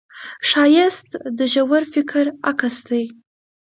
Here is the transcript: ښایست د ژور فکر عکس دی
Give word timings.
ښایست 0.49 1.09
د 1.37 1.39
ژور 1.53 1.83
فکر 1.93 2.23
عکس 2.49 2.75
دی 2.87 3.03